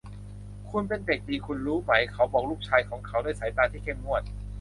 [0.69, 4.21] คุณเป็นเด็กดีคุณรู้ไหม เขาบอกลูกชายของเขาด้วยสายตาที่เข้มงวด